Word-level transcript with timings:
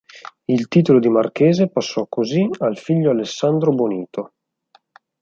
Il 0.47 0.67
titolo 0.67 0.97
di 0.99 1.09
marchese 1.09 1.69
passò 1.69 2.07
così 2.07 2.49
al 2.57 2.75
figlio 2.79 3.11
Alessandro 3.11 3.71
Bonito. 3.71 4.33